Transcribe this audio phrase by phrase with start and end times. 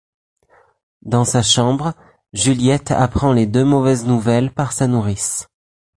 [1.03, 1.93] Dans sa chambre,
[2.33, 5.45] Juliette apprend les deux mauvaises nouvelles par sa Nourrice.